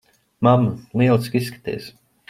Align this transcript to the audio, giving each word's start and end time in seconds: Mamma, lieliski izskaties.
Mamma, 0.47 0.73
lieliski 1.03 1.45
izskaties. 1.45 1.95